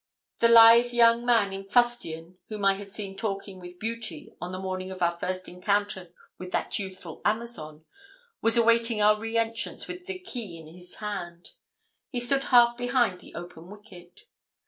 The 0.39 0.49
lithe 0.49 0.93
young 0.93 1.27
man 1.27 1.53
in 1.53 1.67
fustian, 1.67 2.39
whom 2.47 2.65
I 2.65 2.73
had 2.73 2.89
seen 2.89 3.15
talking 3.15 3.59
with 3.59 3.77
Beauty 3.77 4.33
on 4.41 4.51
the 4.51 4.57
morning 4.57 4.89
of 4.89 4.99
our 5.03 5.11
first 5.11 5.47
encounter 5.47 6.11
with 6.39 6.51
that 6.53 6.79
youthful 6.79 7.21
Amazon, 7.23 7.85
was 8.41 8.57
awaiting 8.57 8.99
our 8.99 9.19
re 9.19 9.37
entrance 9.37 9.87
with 9.87 10.05
the 10.07 10.17
key 10.17 10.57
in 10.57 10.65
his 10.65 10.95
hand. 10.95 11.51
He 12.09 12.19
stood 12.19 12.45
half 12.45 12.75
behind 12.75 13.19
the 13.19 13.35
open 13.35 13.69
wicket. 13.69 14.21